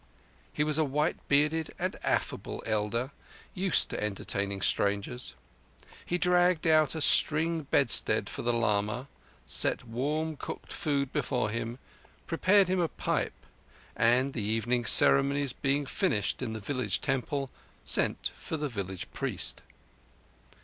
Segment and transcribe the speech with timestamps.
[0.51, 3.11] He was a white bearded and affable elder,
[3.53, 5.35] used to entertaining strangers.
[6.03, 9.09] He dragged out a string bedstead for the lama,
[9.45, 11.77] set warm cooked food before him,
[12.25, 13.45] prepared him a pipe,
[13.95, 17.51] and, the evening ceremonies being finished in the village temple,
[17.85, 19.61] sent for the village priest.